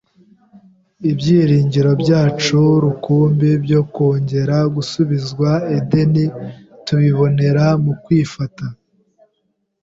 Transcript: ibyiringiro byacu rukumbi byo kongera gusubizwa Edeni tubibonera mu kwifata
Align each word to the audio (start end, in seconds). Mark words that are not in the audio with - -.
ibyiringiro 1.11 1.91
byacu 2.01 2.57
rukumbi 2.83 3.49
byo 3.63 3.81
kongera 3.93 4.57
gusubizwa 4.75 5.49
Edeni 5.77 6.25
tubibonera 6.85 7.65
mu 7.83 7.93
kwifata 8.03 8.65